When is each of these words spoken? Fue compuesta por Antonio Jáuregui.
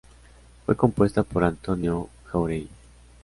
Fue 0.65 0.75
compuesta 0.75 1.21
por 1.21 1.43
Antonio 1.43 2.09
Jáuregui. 2.31 2.67